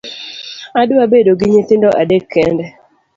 Adwa 0.81 1.03
bedo 1.11 1.31
gi 1.39 1.47
nyithindo 1.51 1.89
adek 2.01 2.23
kende. 2.33 2.65